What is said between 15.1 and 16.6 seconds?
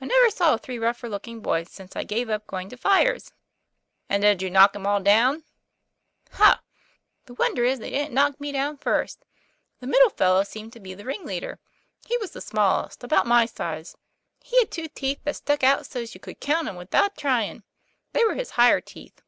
that stuck out so's you could